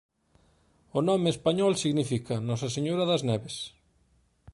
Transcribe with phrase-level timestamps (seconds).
[0.97, 3.55] O nome español significa "Nosa Señora das Neves".